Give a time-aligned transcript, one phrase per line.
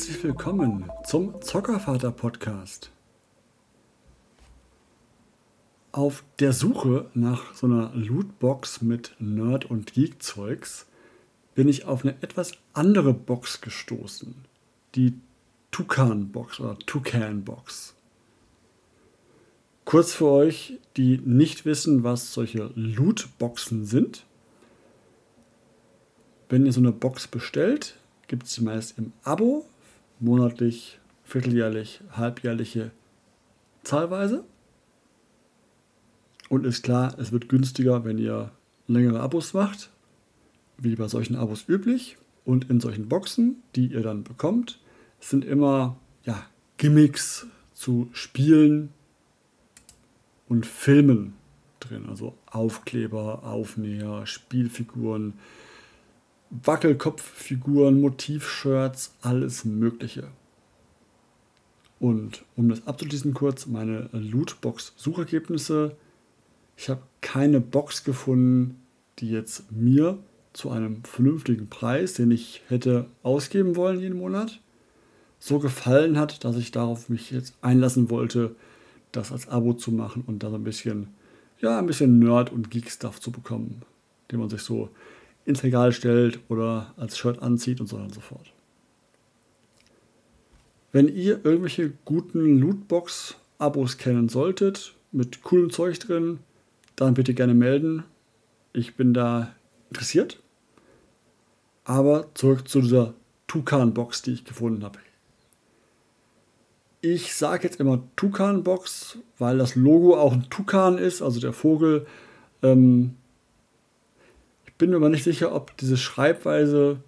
[0.00, 2.90] Herzlich willkommen zum Zockervater Podcast.
[5.92, 10.86] Auf der Suche nach so einer Lootbox mit Nerd- und Geek-Zeugs
[11.54, 14.34] bin ich auf eine etwas andere Box gestoßen.
[14.94, 15.12] Die
[15.70, 17.94] Tukan-Box oder Tucan-Box.
[19.84, 24.24] Kurz für euch, die nicht wissen, was solche Lootboxen sind.
[26.48, 27.98] Wenn ihr so eine Box bestellt,
[28.28, 29.66] gibt es sie meist im Abo,
[30.20, 32.90] monatlich, vierteljährlich, halbjährliche
[33.82, 34.44] Zahlweise.
[36.48, 38.50] Und ist klar, es wird günstiger, wenn ihr
[38.86, 39.90] längere Abos macht,
[40.78, 42.16] wie bei solchen Abos üblich.
[42.44, 44.80] Und in solchen Boxen, die ihr dann bekommt,
[45.20, 46.46] sind immer ja,
[46.78, 48.90] Gimmicks zu Spielen
[50.48, 51.34] und Filmen
[51.78, 52.06] drin.
[52.08, 55.34] Also Aufkleber, Aufnäher, Spielfiguren,
[56.50, 60.28] Wackelkopffiguren, Motivshirts, alles Mögliche.
[62.00, 65.96] Und um das abzuschließen kurz, meine Lootbox-Suchergebnisse.
[66.76, 68.80] Ich habe keine Box gefunden,
[69.18, 70.18] die jetzt mir
[70.52, 74.60] zu einem vernünftigen Preis, den ich hätte ausgeben wollen jeden Monat,
[75.38, 78.56] so gefallen hat, dass ich darauf mich jetzt einlassen wollte,
[79.12, 81.08] das als Abo zu machen und dann ein bisschen,
[81.60, 83.82] ja, ein bisschen Nerd- und Geek-Stuff zu bekommen,
[84.32, 84.88] den man sich so
[85.50, 88.52] ins Regal stellt oder als Shirt anzieht und so weiter und so fort.
[90.92, 96.40] Wenn ihr irgendwelche guten Lootbox-Abos kennen solltet, mit coolem Zeug drin,
[96.96, 98.04] dann bitte gerne melden.
[98.72, 99.54] Ich bin da
[99.90, 100.40] interessiert.
[101.84, 103.14] Aber zurück zu dieser
[103.46, 104.98] Tukan-Box, die ich gefunden habe.
[107.00, 112.06] Ich sage jetzt immer Tukan-Box, weil das Logo auch ein Tukan ist, also der Vogel.
[112.62, 113.16] Ähm,
[114.80, 116.98] bin mir aber nicht sicher, ob diese Schreibweise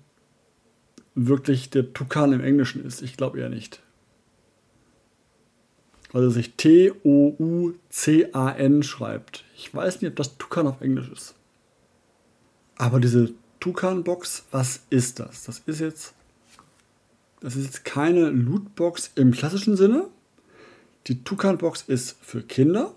[1.15, 3.03] wirklich der Tukan im Englischen ist.
[3.03, 3.81] Ich glaube eher nicht.
[6.12, 7.72] Weil er sich T-O-U-C-A-N
[8.82, 9.44] schreibt.
[9.56, 11.34] Ich weiß nicht, ob das Tukan auf Englisch ist.
[12.77, 15.44] Aber diese Tukan-Box, was ist das?
[15.44, 16.12] Das ist jetzt.
[17.41, 20.09] Das ist jetzt keine Lootbox im klassischen Sinne.
[21.06, 22.94] Die Tukan-Box ist für Kinder.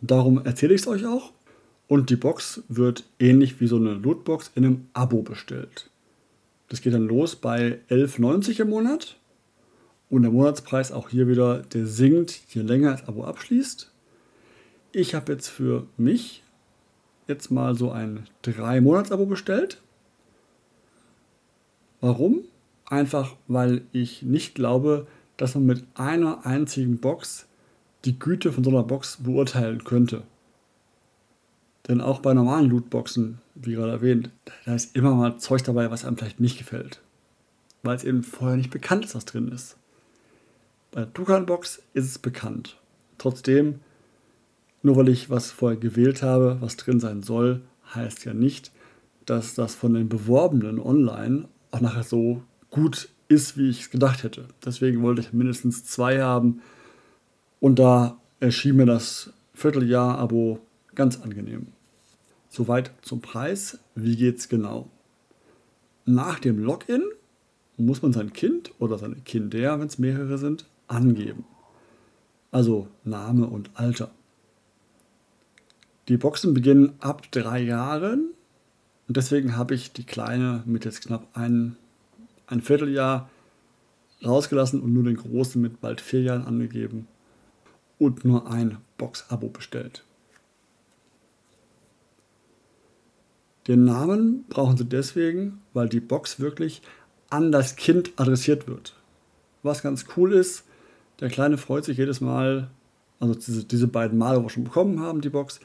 [0.00, 1.32] Darum erzähle ich es euch auch.
[1.88, 5.90] Und die Box wird ähnlich wie so eine Lootbox in einem Abo bestellt.
[6.68, 9.16] Das geht dann los bei 11,90 im Monat.
[10.08, 13.90] Und der Monatspreis auch hier wieder, der sinkt, je länger das Abo abschließt.
[14.92, 16.42] Ich habe jetzt für mich
[17.28, 19.80] jetzt mal so ein 3-Monats-Abo bestellt.
[22.00, 22.40] Warum?
[22.86, 25.06] Einfach weil ich nicht glaube,
[25.36, 27.46] dass man mit einer einzigen Box
[28.04, 30.24] die Güte von so einer Box beurteilen könnte.
[31.88, 34.30] Denn auch bei normalen Lootboxen, wie gerade erwähnt,
[34.64, 37.00] da ist immer mal Zeug dabei, was einem vielleicht nicht gefällt.
[37.82, 39.76] Weil es eben vorher nicht bekannt ist, was drin ist.
[40.92, 42.78] Bei der Tukan-Box ist es bekannt.
[43.18, 43.80] Trotzdem,
[44.82, 47.62] nur weil ich was vorher gewählt habe, was drin sein soll,
[47.94, 48.70] heißt ja nicht,
[49.26, 54.22] dass das von den Beworbenen online auch nachher so gut ist, wie ich es gedacht
[54.22, 54.46] hätte.
[54.64, 56.60] Deswegen wollte ich mindestens zwei haben.
[57.60, 60.60] Und da erschien mir das Vierteljahr-Abo
[60.94, 61.68] ganz angenehm.
[62.48, 63.78] Soweit zum Preis.
[63.94, 64.90] Wie geht's genau?
[66.04, 67.02] Nach dem Login
[67.76, 71.44] muss man sein Kind oder seine Kinder, wenn es mehrere sind, angeben.
[72.50, 74.10] Also Name und Alter.
[76.08, 78.30] Die Boxen beginnen ab drei Jahren
[79.08, 81.76] und deswegen habe ich die kleine mit jetzt knapp ein,
[82.46, 83.30] ein Vierteljahr
[84.24, 87.06] rausgelassen und nur den großen mit bald vier Jahren angegeben
[87.98, 90.04] und nur ein Box-Abo bestellt.
[93.68, 96.82] Den Namen brauchen sie deswegen, weil die Box wirklich
[97.30, 98.94] an das Kind adressiert wird.
[99.62, 100.64] Was ganz cool ist,
[101.20, 102.68] der Kleine freut sich jedes Mal,
[103.20, 105.60] also diese, diese beiden Male, wo wir schon bekommen haben, die Box,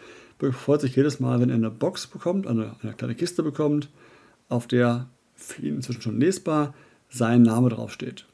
[0.52, 3.90] freut sich jedes Mal, wenn er eine Box bekommt, eine, eine kleine Kiste bekommt,
[4.50, 6.76] auf der für ihn inzwischen schon lesbar
[7.10, 8.26] sein Name draufsteht.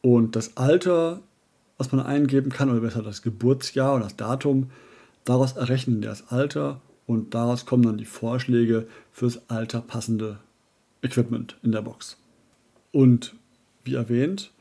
[0.00, 1.20] Und das Alter,
[1.78, 4.70] was man eingeben kann, oder besser das Geburtsjahr oder das Datum,
[5.24, 10.38] daraus errechnen das Alter und daraus kommen dann die Vorschläge fürs Alter passende
[11.02, 12.16] Equipment in der Box.
[12.92, 13.34] Und
[13.84, 14.52] wie erwähnt,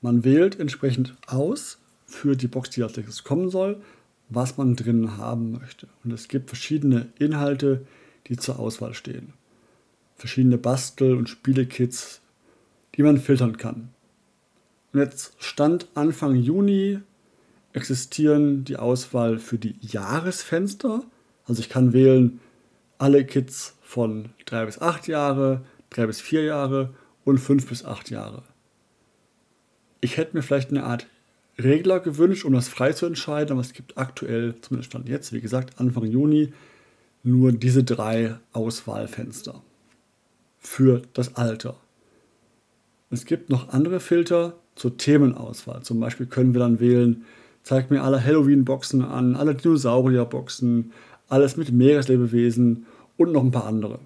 [0.00, 3.80] man wählt entsprechend aus für die Box, die als nächstes kommen soll,
[4.28, 5.88] was man drin haben möchte.
[6.04, 7.86] Und es gibt verschiedene Inhalte,
[8.28, 9.32] die zur Auswahl stehen.
[10.16, 12.20] Verschiedene Bastel- und Spielekits,
[12.94, 13.90] die man filtern kann.
[14.92, 17.00] Und jetzt Stand Anfang Juni
[17.72, 21.04] existieren die Auswahl für die Jahresfenster
[21.50, 22.38] also ich kann wählen
[22.98, 26.94] alle Kids von 3 bis 8 Jahre, 3 bis 4 Jahre
[27.24, 28.44] und 5 bis 8 Jahre.
[30.00, 31.08] Ich hätte mir vielleicht eine Art
[31.58, 35.40] Regler gewünscht, um das frei zu entscheiden, aber es gibt aktuell, zumindest Stand jetzt, wie
[35.40, 36.52] gesagt, Anfang Juni,
[37.24, 39.60] nur diese drei Auswahlfenster
[40.60, 41.76] für das Alter.
[43.10, 45.82] Es gibt noch andere Filter zur Themenauswahl.
[45.82, 47.24] Zum Beispiel können wir dann wählen,
[47.64, 50.92] zeig mir alle Halloween-Boxen an, alle Dinosaurier-Boxen,
[51.30, 52.86] alles mit Meereslebewesen
[53.16, 53.98] und noch ein paar andere.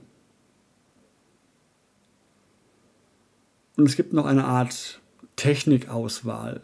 [3.77, 5.01] Und es gibt noch eine Art
[5.37, 6.61] Technikauswahl.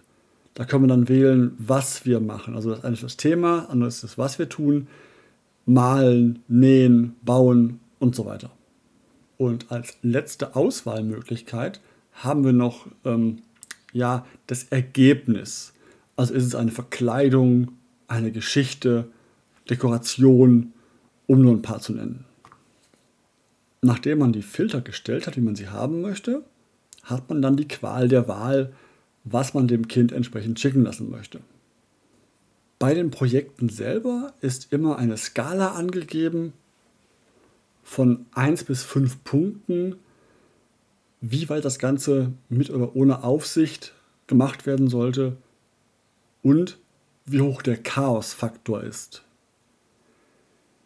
[0.55, 2.55] Da können wir dann wählen, was wir machen.
[2.55, 4.89] Also das eine ist das Thema, andere ist das, was wir tun.
[5.67, 8.51] Malen, nähen, bauen und so weiter.
[9.39, 11.81] Und als letzte Auswahlmöglichkeit
[12.13, 13.39] haben wir noch ähm,
[13.93, 15.73] ja, das Ergebnis.
[16.17, 17.73] Also ist es eine Verkleidung,
[18.07, 19.09] eine Geschichte,
[19.71, 20.73] Dekoration,
[21.27, 22.25] um nur ein paar zu nennen.
[23.83, 26.43] Nachdem man die Filter gestellt hat, wie man sie haben möchte,
[27.05, 28.73] hat man dann die Qual der Wahl,
[29.25, 31.41] was man dem Kind entsprechend schicken lassen möchte.
[32.79, 36.53] Bei den Projekten selber ist immer eine Skala angegeben
[37.83, 39.97] von 1 bis 5 Punkten,
[41.21, 43.95] wie weit das Ganze mit oder ohne Aufsicht
[44.27, 45.37] gemacht werden sollte
[46.43, 46.79] und
[47.27, 49.23] wie hoch der Chaosfaktor ist.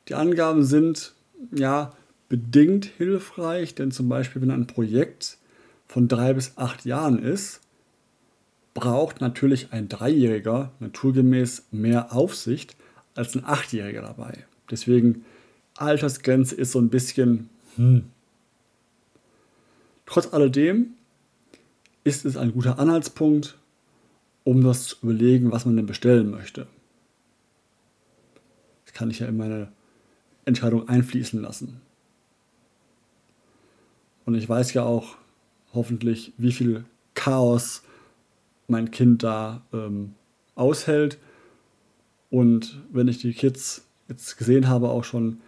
[0.08, 1.14] Die Angaben sind
[1.54, 1.92] ja
[2.28, 5.38] bedingt hilfreich, denn zum Beispiel, wenn ein Projekt
[5.86, 7.60] von drei bis acht Jahren ist,
[8.74, 12.76] braucht natürlich ein Dreijähriger naturgemäß mehr Aufsicht
[13.14, 14.44] als ein Achtjähriger dabei.
[14.70, 15.24] Deswegen
[15.76, 17.48] Altersgrenze ist so ein bisschen.
[17.76, 18.04] Hm.
[20.06, 20.94] Trotz alledem
[22.04, 23.56] ist es ein guter Anhaltspunkt,
[24.44, 26.66] um das zu überlegen, was man denn bestellen möchte.
[28.84, 29.68] Das kann ich ja in meine
[30.44, 31.80] Entscheidung einfließen lassen.
[34.24, 35.16] Und ich weiß ja auch
[35.72, 37.82] hoffentlich, wie viel Chaos
[38.68, 40.14] mein Kind da ähm,
[40.54, 41.18] aushält.
[42.30, 45.40] Und wenn ich die Kids jetzt gesehen habe, auch schon,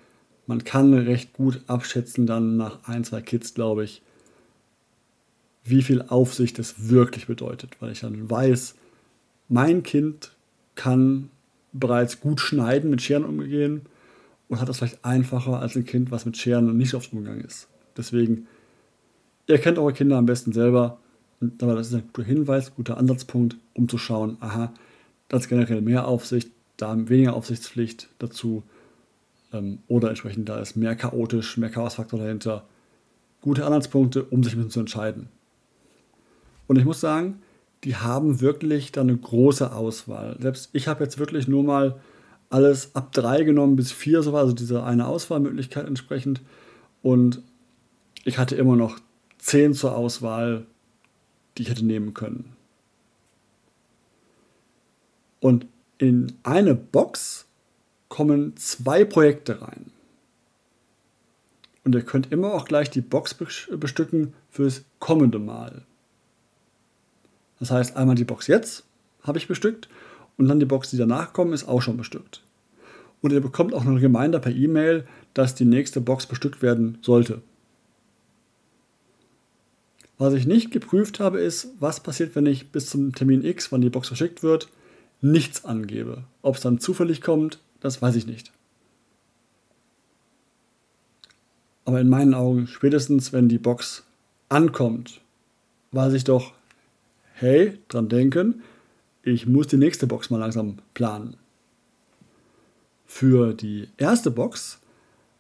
[0.47, 4.03] man kann recht gut abschätzen, dann nach ein, zwei Kids, glaube ich,
[5.65, 8.77] wie viel Aufsicht das wirklich bedeutet, weil ich dann weiß,
[9.49, 10.33] mein Kind
[10.77, 11.31] kann
[11.73, 13.83] bereits gut schneiden, mit Scheren umgehen
[14.49, 17.69] und hat das vielleicht einfacher als ein Kind, was mit Scheren nicht oft umgegangen ist.
[17.97, 18.47] Deswegen,
[19.47, 20.99] ihr kennt eure Kinder am besten selber,
[21.61, 24.73] aber das ist ein guter Hinweis, guter Ansatzpunkt, um zu schauen, aha,
[25.29, 28.63] das ist generell mehr Aufsicht, da weniger Aufsichtspflicht dazu
[29.53, 32.65] ähm, oder entsprechend da ist mehr chaotisch, mehr Chaosfaktor dahinter.
[33.41, 35.29] Gute Anhaltspunkte, um sich ein bisschen zu entscheiden.
[36.67, 37.41] Und ich muss sagen,
[37.85, 40.37] die haben wirklich da eine große Auswahl.
[40.41, 42.01] Selbst ich habe jetzt wirklich nur mal
[42.51, 46.41] alles ab drei genommen bis vier, so war also diese eine Auswahlmöglichkeit entsprechend.
[47.03, 47.43] Und
[48.25, 48.99] ich hatte immer noch
[49.39, 50.67] zehn zur Auswahl,
[51.57, 52.57] die ich hätte nehmen können.
[55.41, 55.67] Und
[55.99, 57.47] in eine Box
[58.09, 59.91] kommen zwei Projekte rein.
[61.85, 65.83] Und ihr könnt immer auch gleich die Box bestücken fürs kommende Mal.
[67.61, 68.85] Das heißt, einmal die Box jetzt
[69.23, 69.89] habe ich bestückt
[70.39, 72.43] und dann die Box, die danach kommen, ist auch schon bestückt.
[73.23, 76.99] Und ihr bekommt auch noch einen Reminder per E-Mail, dass die nächste Box bestückt werden
[77.03, 77.43] sollte.
[80.19, 83.83] Was ich nicht geprüft habe, ist, was passiert, wenn ich bis zum Termin X, wann
[83.83, 84.69] die Box verschickt wird,
[85.21, 86.25] nichts angebe.
[86.43, 88.53] Ob es dann zufällig kommt, das weiß ich nicht.
[91.85, 94.05] Aber in meinen Augen, spätestens wenn die Box
[94.49, 95.21] ankommt,
[95.93, 96.53] weiß ich doch,
[97.35, 98.63] hey, dran denken,
[99.27, 101.37] ich muss die nächste Box mal langsam planen.
[103.07, 104.79] Für die erste Box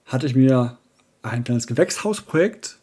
[0.07, 0.76] hatte ich mir
[1.23, 2.81] ein kleines Gewächshausprojekt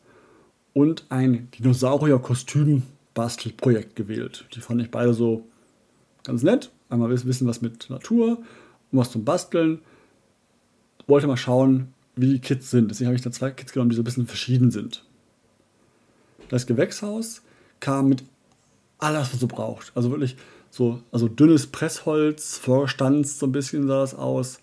[0.74, 4.46] und ein Dinosaurier-Kostüm-Bastelprojekt gewählt.
[4.56, 5.46] Die fand ich beide so
[6.24, 6.72] ganz nett.
[6.90, 8.38] Einmal wissen, was mit Natur
[8.92, 9.80] und was zum Basteln.
[11.08, 12.90] Wollte mal schauen, wie die Kits sind.
[12.90, 15.04] Deswegen habe ich da zwei Kits genommen, die so ein bisschen verschieden sind.
[16.48, 17.42] Das Gewächshaus
[17.82, 18.24] kam mit
[19.00, 19.92] alles, was du brauchst.
[19.96, 20.38] Also wirklich
[20.74, 24.60] so, also dünnes Pressholz, vorgestanzt, so ein bisschen sah das aus.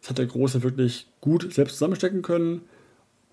[0.00, 2.62] Das hat der Große wirklich gut selbst zusammenstecken können.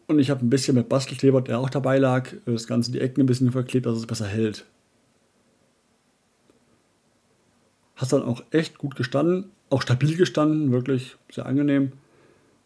[0.05, 3.21] Und ich habe ein bisschen mit Bastelkleber, der auch dabei lag, das Ganze die Ecken
[3.21, 4.65] ein bisschen verklebt, dass es besser hält.
[7.95, 11.93] Hat dann auch echt gut gestanden, auch stabil gestanden, wirklich sehr angenehm.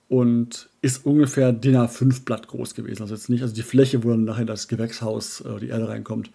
[0.08, 3.04] Und ist ungefähr DIN A5 Blatt groß gewesen.
[3.04, 6.32] Also jetzt nicht, also die Fläche, wo dann nachher das Gewächshaus, äh, die Erde reinkommt,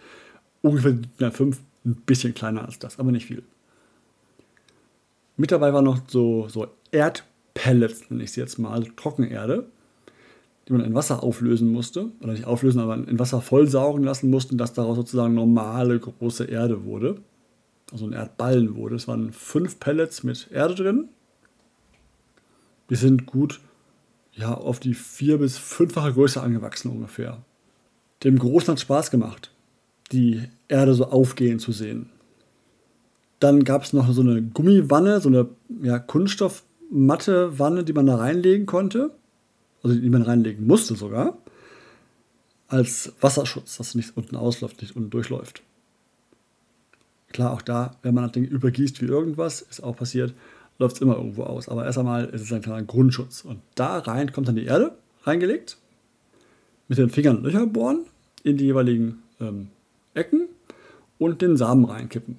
[0.62, 3.42] ungefähr DIN A5, ein bisschen kleiner als das, aber nicht viel.
[5.36, 9.66] Mit dabei war noch so, so Erdpellets, nenne ich sie jetzt mal, Trockenerde
[10.68, 14.56] die man in Wasser auflösen musste, oder nicht auflösen, aber in Wasser vollsaugen lassen mussten,
[14.56, 17.20] dass daraus sozusagen normale große Erde wurde.
[17.92, 18.96] Also ein Erdballen wurde.
[18.96, 21.08] Es waren fünf Pellets mit Erde drin.
[22.88, 23.60] Die sind gut
[24.32, 27.44] ja, auf die vier- bis fünffache Größe angewachsen ungefähr.
[28.24, 29.50] Dem Großen hat Spaß gemacht,
[30.12, 32.10] die Erde so aufgehen zu sehen.
[33.40, 35.48] Dann gab es noch so eine Gummiwanne, so eine
[35.82, 39.10] ja, Kunststoffmatte Wanne, die man da reinlegen konnte.
[39.82, 41.36] Also die man reinlegen musste sogar.
[42.68, 45.62] Als Wasserschutz, dass es nicht unten ausläuft, nicht unten durchläuft.
[47.28, 50.32] Klar, auch da, wenn man das Ding übergießt wie irgendwas, ist auch passiert,
[50.78, 51.68] läuft es immer irgendwo aus.
[51.68, 53.44] Aber erst einmal ist es ein kleiner Grundschutz.
[53.44, 55.76] Und da rein kommt dann die Erde reingelegt,
[56.88, 58.06] mit den Fingern Löcher bohren
[58.42, 59.68] in die jeweiligen ähm,
[60.14, 60.48] Ecken
[61.18, 62.36] und den Samen reinkippen.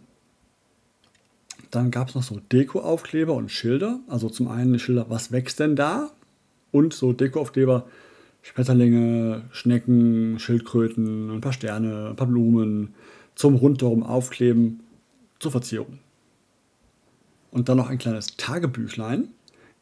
[1.71, 3.99] Dann gab es noch so Dekoaufkleber und Schilder.
[4.07, 6.11] Also zum einen Schilder, was wächst denn da?
[6.71, 7.87] Und so Dekoaufkleber,
[8.41, 12.93] Schmetterlinge, Schnecken, Schildkröten, ein paar Sterne, ein paar Blumen
[13.33, 14.81] zum rundherum aufkleben
[15.39, 15.99] zur Verzierung.
[17.51, 19.29] Und dann noch ein kleines Tagebüchlein,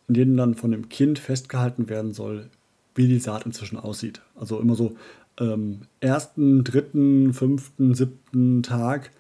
[0.08, 2.50] in dem dann von dem Kind festgehalten werden soll,
[2.96, 4.22] wie die Saat inzwischen aussieht.
[4.36, 4.96] Also immer so
[5.40, 9.12] ähm, ersten, dritten, fünften, siebten Tag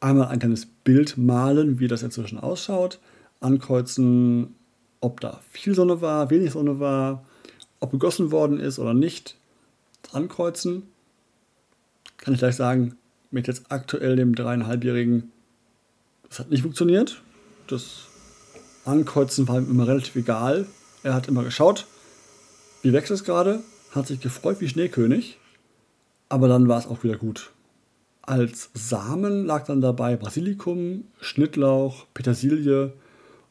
[0.00, 3.00] einmal ein kleines Bild malen, wie das inzwischen ausschaut,
[3.40, 4.54] ankreuzen,
[5.00, 7.24] ob da viel Sonne war, wenig Sonne war,
[7.80, 9.36] ob gegossen worden ist oder nicht,
[10.12, 10.84] ankreuzen.
[12.16, 12.96] Kann ich gleich sagen,
[13.30, 15.30] mit jetzt aktuell dem dreieinhalbjährigen,
[16.28, 17.22] das hat nicht funktioniert.
[17.66, 18.06] Das
[18.84, 20.66] Ankreuzen war ihm immer relativ egal.
[21.02, 21.86] Er hat immer geschaut,
[22.82, 23.60] wie wächst es gerade,
[23.92, 25.38] hat sich gefreut wie Schneekönig,
[26.28, 27.50] aber dann war es auch wieder gut.
[28.22, 32.92] Als Samen lag dann dabei Basilikum, Schnittlauch, Petersilie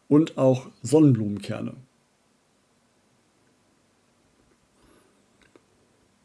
[0.07, 1.73] und auch Sonnenblumenkerne.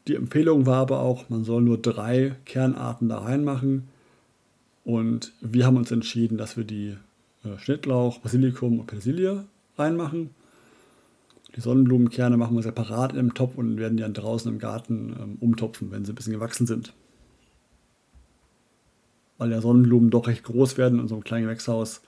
[0.09, 3.89] Die Empfehlung war aber auch, man soll nur drei Kernarten da reinmachen.
[4.85, 6.97] Und wir haben uns entschieden, dass wir die
[7.45, 9.45] äh, Schnittlauch, Basilikum und Petersilie
[9.79, 10.31] reinmachen.
[11.55, 15.37] Die Sonnenblumenkerne machen wir separat im Topf und werden die dann draußen im Garten ähm,
[15.41, 16.95] umtopfen, wenn sie ein bisschen gewachsen sind.
[19.39, 22.01] Weil ja Sonnenblumen doch recht groß werden in so einem kleinen Gewächshaus.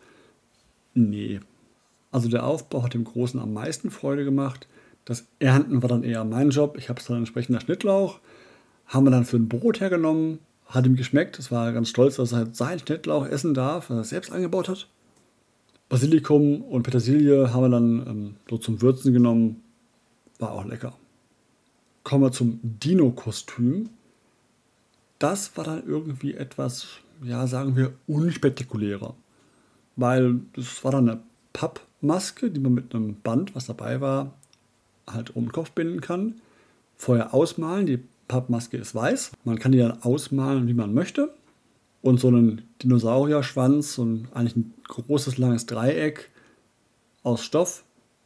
[0.94, 1.40] Nee.
[2.10, 4.68] Also der Aufbau hat dem Großen am meisten Freude gemacht.
[5.04, 6.76] Das Ernten war dann eher mein Job.
[6.78, 8.20] Ich habe es dann entsprechend der Schnittlauch.
[8.86, 10.38] Haben wir dann für ein Brot hergenommen.
[10.66, 11.38] Hat ihm geschmeckt.
[11.38, 14.68] Es war ganz stolz, dass er halt seinen Schnittlauch essen darf, was er selbst angebaut
[14.68, 14.88] hat.
[15.94, 19.62] Basilikum und Petersilie haben wir dann ähm, so zum Würzen genommen.
[20.40, 20.92] War auch lecker.
[22.02, 23.90] Kommen wir zum Dino-Kostüm.
[25.20, 26.88] Das war dann irgendwie etwas,
[27.22, 29.14] ja, sagen wir, unspektakulärer.
[29.94, 31.20] Weil das war dann eine
[31.52, 34.34] Pappmaske, die man mit einem Band, was dabei war,
[35.08, 36.34] halt um den Kopf binden kann.
[36.96, 37.86] Vorher ausmalen.
[37.86, 39.30] Die Pappmaske ist weiß.
[39.44, 41.32] Man kann die dann ausmalen, wie man möchte
[42.04, 46.28] und so einen Dinosaurierschwanz und eigentlich ein großes langes Dreieck
[47.22, 47.82] aus Stoff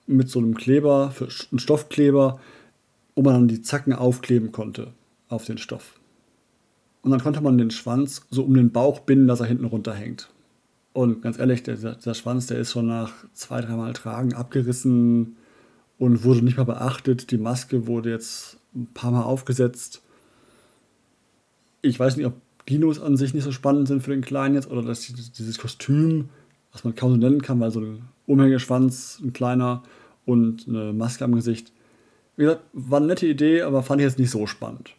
[0.09, 2.41] mit so einem Kleber, für einen Stoffkleber,
[3.15, 4.95] wo man dann die Zacken aufkleben konnte
[5.29, 6.01] auf den Stoff.
[7.03, 10.29] Und dann konnte man den Schwanz so um den Bauch binden, dass er hinten runterhängt.
[10.93, 15.37] Und ganz ehrlich, der, der Schwanz, der ist schon nach zwei, dreimal Tragen abgerissen
[16.01, 17.31] und wurde nicht mehr beachtet.
[17.31, 20.03] Die Maske wurde jetzt ein paar Mal aufgesetzt.
[21.81, 22.35] Ich weiß nicht, ob
[22.69, 26.29] Dinos an sich nicht so spannend sind für den Kleinen jetzt oder dass dieses Kostüm,
[26.73, 29.83] was man kaum so nennen kann, weil so ein Umhängeschwanz, ein kleiner
[30.27, 31.73] und eine Maske am Gesicht.
[32.37, 34.95] Wie gesagt, war eine nette Idee, aber fand ich jetzt nicht so spannend.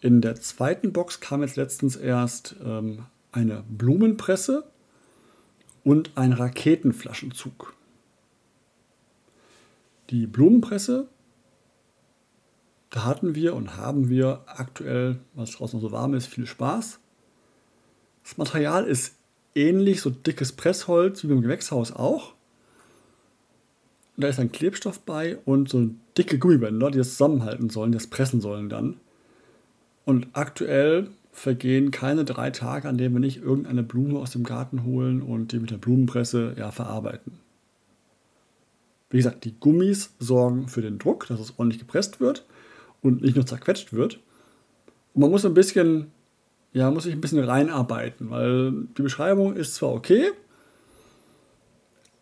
[0.00, 4.64] In der zweiten Box kam jetzt letztens erst ähm, eine Blumenpresse
[5.84, 7.74] und ein Raketenflaschenzug.
[10.10, 11.06] Die Blumenpresse
[12.90, 16.98] da hatten wir und haben wir aktuell, was draußen noch so warm ist, viel Spaß.
[18.24, 19.14] Das Material ist
[19.54, 22.34] ähnlich, so dickes Pressholz wie beim Gewächshaus auch.
[24.16, 27.98] Und da ist ein Klebstoff bei und so dicke Gummibänder, die das zusammenhalten sollen, die
[27.98, 28.96] das pressen sollen dann.
[30.04, 34.84] Und aktuell vergehen keine drei Tage, an denen wir nicht irgendeine Blume aus dem Garten
[34.84, 37.38] holen und die mit der Blumenpresse ja, verarbeiten.
[39.10, 42.44] Wie gesagt, die Gummis sorgen für den Druck, dass es ordentlich gepresst wird
[43.02, 44.20] und nicht nur zerquetscht wird.
[45.14, 46.10] Und man muss ein bisschen,
[46.72, 50.30] ja, muss sich ein bisschen reinarbeiten, weil die Beschreibung ist zwar okay,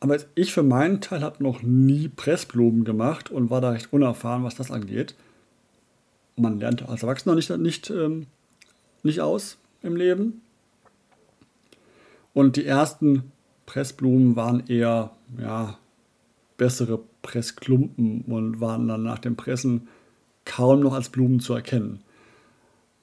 [0.00, 4.44] aber ich für meinen Teil habe noch nie Pressblumen gemacht und war da recht unerfahren,
[4.44, 5.14] was das angeht.
[6.36, 8.26] Man lernt als Erwachsener nicht, nicht, ähm,
[9.02, 10.42] nicht aus im Leben.
[12.32, 13.32] Und die ersten
[13.66, 15.78] Pressblumen waren eher ja,
[16.56, 19.88] bessere Pressklumpen und waren dann nach dem Pressen
[20.48, 22.00] kaum noch als Blumen zu erkennen.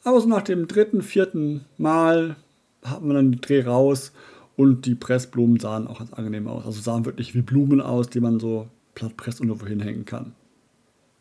[0.03, 2.35] Aber so nach dem dritten, vierten Mal
[2.83, 4.11] hatten wir dann den Dreh raus
[4.57, 6.65] und die Pressblumen sahen auch ganz angenehm aus.
[6.65, 10.33] Also sahen wirklich wie Blumen aus, die man so platt presst und irgendwo hinhängen kann.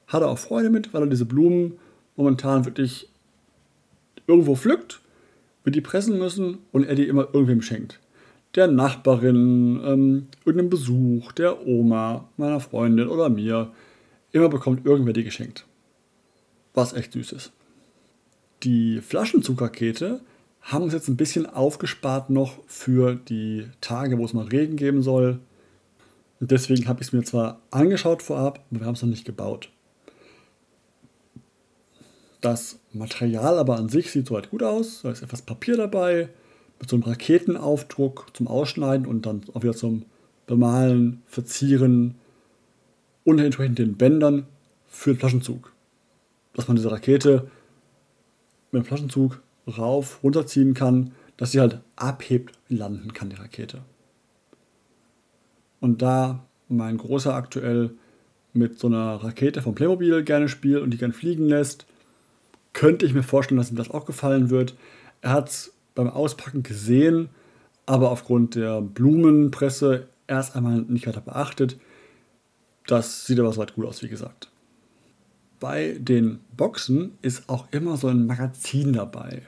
[0.07, 1.75] Hatte auch Freude mit, weil er diese Blumen
[2.17, 3.09] momentan wirklich
[4.27, 5.01] irgendwo pflückt,
[5.63, 8.01] wir die pressen müssen und er die immer irgendwem schenkt.
[8.55, 13.73] Der Nachbarin, ähm, irgendeinem Besuch, der Oma, meiner Freundin oder mir.
[14.31, 15.67] Immer bekommt irgendwer die geschenkt.
[16.75, 17.53] Was echt süß ist.
[18.63, 20.21] Die Flaschenzugrakete
[20.61, 25.03] haben uns jetzt ein bisschen aufgespart noch für die Tage, wo es mal Regen geben
[25.03, 25.41] soll.
[26.41, 29.25] Und deswegen habe ich es mir zwar angeschaut vorab, aber wir haben es noch nicht
[29.25, 29.71] gebaut.
[32.41, 35.01] Das Material aber an sich sieht soweit gut aus.
[35.03, 36.29] Da ist etwas Papier dabei,
[36.81, 40.05] mit so einem Raketenaufdruck zum Ausschneiden und dann auch wieder zum
[40.47, 42.17] Bemalen, Verzieren
[43.25, 44.47] und entsprechend den Bändern
[44.89, 45.74] für den Flaschenzug.
[46.55, 47.51] Dass man diese Rakete
[48.71, 53.83] mit dem Flaschenzug rauf, runterziehen kann, dass sie halt abhebt, landen kann, die Rakete.
[55.81, 57.91] Und da mein Großer aktuell
[58.53, 61.87] mit so einer Rakete vom Playmobil gerne spielt und die gerne fliegen lässt,
[62.73, 64.75] könnte ich mir vorstellen, dass ihm das auch gefallen wird.
[65.21, 67.29] Er hat es beim Auspacken gesehen,
[67.87, 71.79] aber aufgrund der Blumenpresse erst einmal nicht weiter beachtet.
[72.87, 74.51] Das sieht aber soweit gut aus, wie gesagt.
[75.65, 79.41] Bei den Boxen ist auch immer so ein Magazin dabei.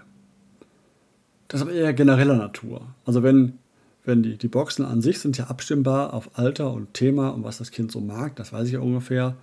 [1.46, 2.86] Das ist aber eher genereller Natur.
[3.04, 3.58] Also wenn,
[4.02, 7.58] wenn die, die Boxen an sich sind ja abstimmbar auf Alter und Thema und was
[7.58, 9.36] das Kind so mag, das weiß ich ja ungefähr,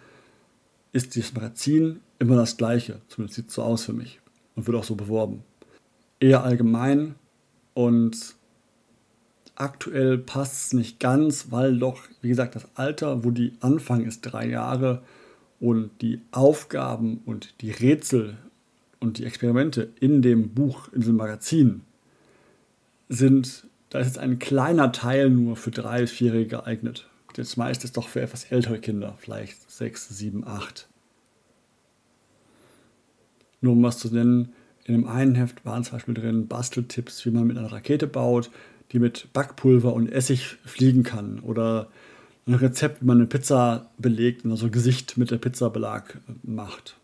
[0.93, 3.01] ist dieses Magazin immer das gleiche.
[3.07, 4.19] Zumindest sieht es so aus für mich
[4.55, 5.43] und wird auch so beworben.
[6.19, 7.13] Eher allgemein
[7.75, 8.33] und
[9.53, 14.21] aktuell passt es nicht ganz, weil doch, wie gesagt, das Alter, wo die anfangen, ist
[14.21, 15.03] drei Jahre
[15.63, 18.35] und die Aufgaben und die Rätsel
[18.99, 21.83] und die Experimente in dem Buch, in diesem Magazin
[23.07, 27.07] sind, da ist jetzt ein kleiner Teil nur für drei bis vierjährige geeignet.
[27.35, 30.89] Das meiste ist doch für etwas ältere Kinder, vielleicht sechs, sieben, acht.
[33.61, 34.51] Nur um was zu nennen,
[34.83, 38.51] in dem einen Heft waren zum Beispiel drin Basteltipps, wie man mit einer Rakete baut,
[38.91, 41.39] die mit Backpulver und Essig fliegen kann.
[41.39, 41.87] Oder
[42.45, 46.97] ein Rezept, wie man eine Pizza belegt und also Gesicht mit der Pizzabelag macht.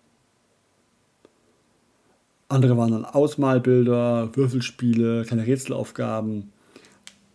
[2.50, 6.52] Andere waren dann Ausmalbilder, Würfelspiele, kleine Rätselaufgaben.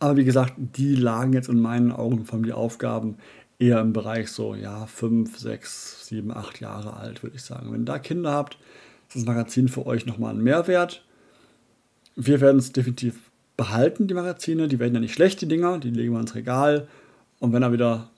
[0.01, 3.17] Aber wie gesagt, die lagen jetzt in meinen Augen von die Aufgaben
[3.59, 7.73] eher im Bereich so, ja, 5, 6, 7, 8 Jahre alt, würde ich sagen.
[7.73, 8.59] Wenn ihr da Kinder habt,
[9.09, 11.05] ist das Magazin für euch nochmal ein Mehrwert.
[12.17, 14.67] Wir werden es definitiv behalten, die Magazine.
[14.69, 15.79] Die werden ja nicht schlecht, die Dinger.
[15.79, 16.89] Die legen wir ins Regal.
[17.45, 18.09] Und wenn er wieder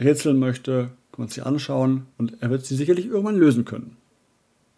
[0.00, 3.98] rätseln möchte, kann man sie anschauen und er wird sie sicherlich irgendwann lösen können.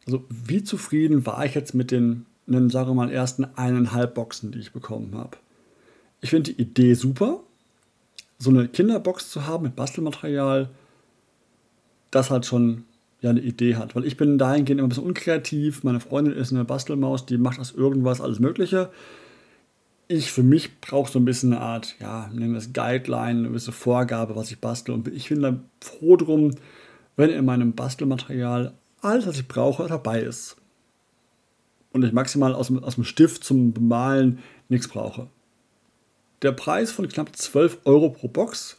[0.05, 4.59] Also wie zufrieden war ich jetzt mit den, sagen wir mal, ersten eineinhalb Boxen, die
[4.59, 5.37] ich bekommen habe.
[6.21, 7.39] Ich finde die Idee super.
[8.37, 10.69] So eine Kinderbox zu haben mit Bastelmaterial,
[12.11, 12.83] das hat schon
[13.21, 13.95] ja eine Idee hat.
[13.95, 15.85] Weil ich bin dahingehend immer ein bisschen unkreativ.
[15.85, 18.91] Meine Freundin ist eine Bastelmaus, die macht aus irgendwas alles Mögliche.
[20.09, 23.49] Ich für mich brauche so ein bisschen eine Art, ja, nennen wir es Guideline, eine
[23.49, 24.95] gewisse Vorgabe, was ich bastel.
[24.95, 26.53] Und ich bin da froh drum,
[27.17, 30.57] wenn in meinem Bastelmaterial alles, was ich brauche, dabei ist.
[31.93, 34.39] Und ich maximal aus, aus dem Stift zum Bemalen
[34.69, 35.29] nichts brauche.
[36.43, 38.77] Der Preis von knapp 12 Euro pro Box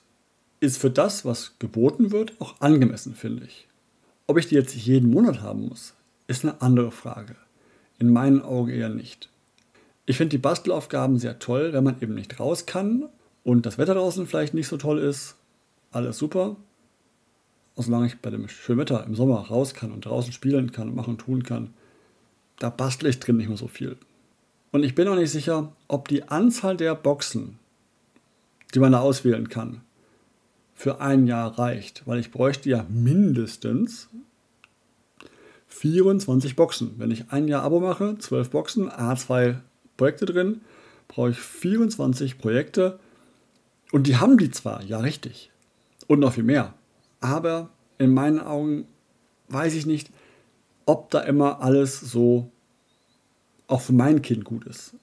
[0.59, 3.67] ist für das, was geboten wird, auch angemessen, finde ich.
[4.27, 5.93] Ob ich die jetzt jeden Monat haben muss,
[6.27, 7.35] ist eine andere Frage.
[7.99, 9.29] In meinen Augen eher nicht.
[10.09, 13.09] Ich finde die Bastelaufgaben sehr toll, wenn man eben nicht raus kann
[13.43, 15.35] und das Wetter draußen vielleicht nicht so toll ist.
[15.91, 16.55] Alles super.
[17.75, 20.95] Solange ich bei dem schönen Wetter im Sommer raus kann und draußen spielen kann und
[20.95, 21.73] machen und tun kann,
[22.57, 23.97] da bastle ich drin nicht mehr so viel.
[24.71, 27.59] Und ich bin auch nicht sicher, ob die Anzahl der Boxen,
[28.73, 29.81] die man da auswählen kann,
[30.73, 34.07] für ein Jahr reicht, weil ich bräuchte ja mindestens
[35.67, 36.93] 24 Boxen.
[36.97, 39.57] Wenn ich ein Jahr Abo mache, 12 Boxen, A2
[39.97, 40.61] Projekte drin,
[41.07, 42.99] brauche ich 24 Projekte.
[43.91, 45.51] Und die haben die zwar, ja richtig,
[46.07, 46.73] und noch viel mehr,
[47.19, 48.85] aber in meinen Augen
[49.49, 50.09] weiß ich nicht,
[50.85, 52.49] ob da immer alles so
[53.67, 54.93] auch für mein Kind gut ist.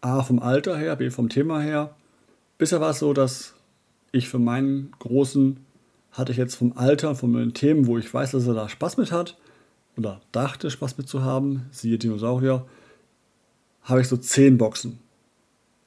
[0.00, 1.94] A vom Alter her, B vom Thema her.
[2.58, 3.54] Bisher war es so, dass
[4.12, 5.58] ich für meinen Großen
[6.12, 8.98] hatte ich jetzt vom Alter, von den Themen, wo ich weiß, dass er da Spaß
[8.98, 9.36] mit hat
[9.96, 12.66] oder dachte, Spaß mit zu haben, siehe Dinosaurier,
[13.82, 14.98] habe ich so zehn Boxen.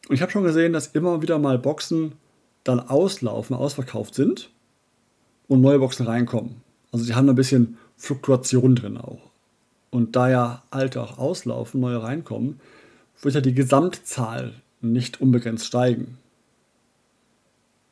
[0.07, 2.13] Und ich habe schon gesehen, dass immer wieder mal Boxen
[2.63, 4.49] dann auslaufen, ausverkauft sind.
[5.47, 6.61] und neue Boxen reinkommen.
[6.91, 9.29] Also sie haben ein bisschen Fluktuation drin auch.
[9.91, 12.59] Und da ja alte auch auslaufen, neue reinkommen,
[13.21, 16.17] wird ja die Gesamtzahl nicht unbegrenzt steigen.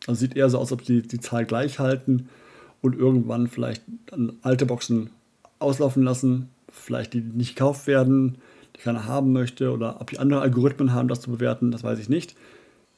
[0.06, 2.30] Also sieht eher so aus, ob sie die Zahl gleich halten
[2.82, 3.84] und irgendwann vielleicht
[4.42, 5.12] alte Boxen
[5.60, 8.38] auslaufen lassen, vielleicht die nicht gekauft werden,
[8.76, 12.00] die keiner haben möchte oder ob die andere Algorithmen haben, das zu bewerten, das weiß
[12.00, 12.36] ich nicht.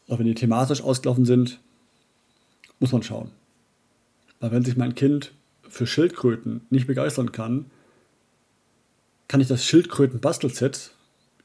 [0.08, 1.60] Aber wenn die thematisch ausgelaufen sind,
[2.80, 3.32] muss man schauen.
[4.40, 5.34] Weil wenn sich mein Kind
[5.68, 7.66] für Schildkröten nicht begeistern kann,
[9.28, 10.92] kann ich das Schildkröten-Bastelset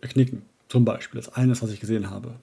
[0.00, 0.42] erknicken.
[0.68, 2.34] Zum Beispiel, das eines, was ich gesehen habe.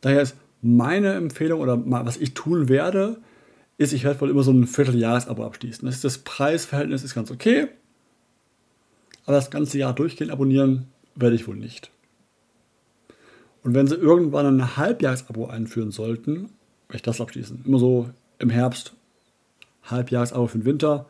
[0.00, 3.18] Daher ist meine Empfehlung oder was ich tun werde,
[3.76, 5.84] ist, ich werde wohl immer so ein Vierteljahresabo abschließen.
[5.84, 7.68] Das, das Preisverhältnis ist ganz okay,
[9.24, 11.90] aber das ganze Jahr durchgehend abonnieren werde ich wohl nicht.
[13.62, 16.50] Und wenn sie irgendwann ein Halbjahresabo einführen sollten,
[16.88, 17.64] werde ich das abschließen.
[17.64, 18.94] Immer so im Herbst,
[19.84, 21.06] Halbjahresabo für den Winter.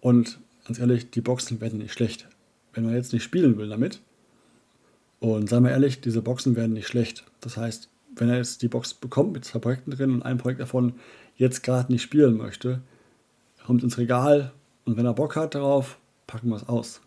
[0.00, 2.28] Und ganz ehrlich, die Boxen werden nicht schlecht.
[2.72, 4.00] Wenn man jetzt nicht spielen will damit,
[5.20, 7.24] und seien wir ehrlich, diese Boxen werden nicht schlecht.
[7.40, 10.60] Das heißt, wenn er jetzt die Box bekommt mit zwei Projekten drin und ein Projekt
[10.60, 10.94] davon
[11.36, 12.80] jetzt gerade nicht spielen möchte,
[13.64, 14.52] kommt ins Regal
[14.84, 15.98] und wenn er Bock hat darauf,
[16.30, 17.00] packen wir es aus.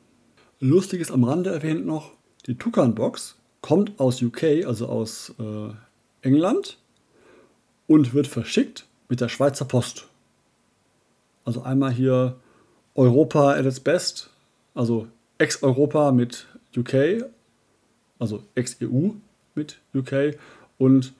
[0.59, 2.12] Lustiges am Rande erwähnt noch,
[2.45, 5.69] die Tukan-Box kommt aus UK, also aus äh,
[6.21, 6.77] England
[7.88, 10.07] und wird verschickt mit der Schweizer Post.
[11.45, 12.36] Also einmal hier
[12.95, 14.29] Europa at its best,
[14.73, 15.07] also
[15.38, 17.23] ex-Europa mit UK,
[18.19, 19.12] also ex-EU
[19.55, 20.36] mit UK
[20.77, 21.13] und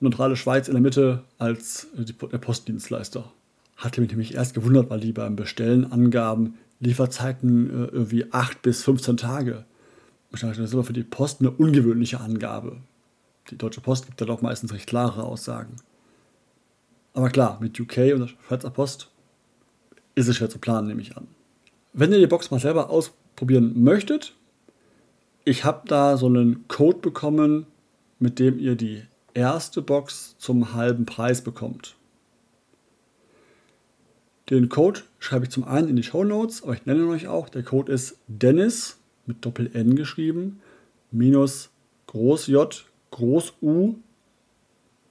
[0.00, 3.30] neutrale Schweiz in der Mitte als der Postdienstleister.
[3.76, 8.82] Hatte mich nämlich erst gewundert, weil die beim Bestellen angaben, Lieferzeiten äh, irgendwie 8 bis
[8.82, 9.64] 15 Tage.
[10.32, 12.78] Ich dachte, das ist aber für die Post eine ungewöhnliche Angabe.
[13.50, 15.76] Die Deutsche Post gibt da doch meistens recht klare Aussagen.
[17.12, 19.10] Aber klar, mit UK und der Schweizer Post
[20.14, 21.28] ist es schwer zu planen, nehme ich an.
[21.92, 24.34] Wenn ihr die Box mal selber ausprobieren möchtet,
[25.44, 27.66] ich habe da so einen Code bekommen,
[28.18, 29.02] mit dem ihr die
[29.34, 31.96] erste Box zum halben Preis bekommt.
[34.50, 37.48] Den Code schreibe ich zum einen in die Show Notes, aber ich nenne euch auch.
[37.48, 40.60] Der Code ist Dennis mit Doppel N geschrieben,
[41.10, 41.70] minus
[42.08, 43.94] Groß J, Groß U,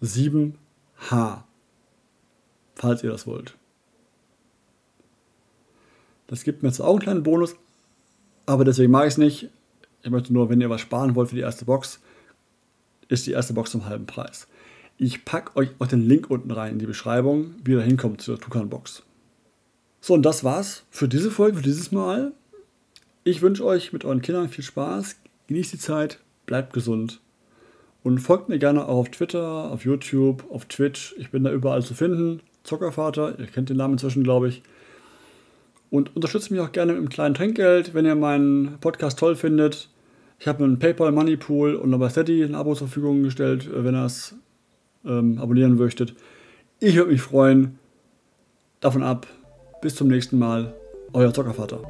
[0.04, 1.44] 7H.
[2.76, 3.56] Falls ihr das wollt.
[6.28, 7.56] Das gibt mir jetzt auch einen kleinen Bonus,
[8.46, 9.50] aber deswegen mache ich es nicht.
[10.04, 12.00] Ich möchte nur, wenn ihr was sparen wollt für die erste Box,
[13.08, 14.48] ist die erste Box zum halben Preis.
[14.98, 18.22] Ich packe euch auch den Link unten rein in die Beschreibung, wie ihr da hinkommt
[18.22, 19.04] zur Tukan-Box.
[20.06, 22.34] So, und das war's für diese Folge, für dieses Mal.
[23.24, 25.16] Ich wünsche euch mit euren Kindern viel Spaß,
[25.48, 27.22] genießt die Zeit, bleibt gesund
[28.04, 31.16] und folgt mir gerne auch auf Twitter, auf YouTube, auf Twitch.
[31.18, 32.42] Ich bin da überall zu finden.
[32.66, 34.62] Zockervater, ihr kennt den Namen inzwischen, glaube ich.
[35.90, 39.88] Und unterstützt mich auch gerne mit einem kleinen Trinkgeld, wenn ihr meinen Podcast toll findet.
[40.38, 43.68] Ich habe einen PayPal Money Pool und noch bei Steady ein Abo zur Verfügung gestellt,
[43.68, 44.36] äh, wenn ihr es
[45.06, 46.14] ähm, abonnieren möchtet.
[46.82, 47.80] Ich würde mich freuen.
[48.82, 49.28] Davon ab.
[49.84, 50.74] Bis zum nächsten Mal.
[51.12, 51.82] Euer Zockervater.